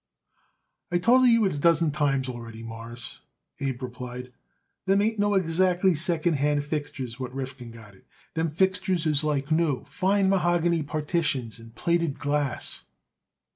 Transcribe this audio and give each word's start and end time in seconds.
"I 0.91 0.97
told 0.97 1.25
it 1.25 1.27
you 1.29 1.45
a 1.45 1.49
dozen 1.49 1.91
times 1.91 2.27
already, 2.27 2.63
Mawruss," 2.63 3.19
Abe 3.59 3.83
replied, 3.83 4.33
"them 4.87 4.99
ain't 5.03 5.19
no 5.19 5.35
exactly 5.35 5.93
second 5.93 6.37
hand 6.37 6.65
fixtures 6.65 7.19
what 7.19 7.31
Rifkin 7.35 7.69
got 7.69 7.93
it. 7.93 8.07
Them 8.33 8.49
fixtures 8.49 9.05
is 9.05 9.23
like 9.23 9.51
new 9.51 9.83
fine 9.85 10.27
mahogany 10.27 10.81
partitions 10.81 11.59
and 11.59 11.75
plated 11.75 12.17
glass." 12.17 12.85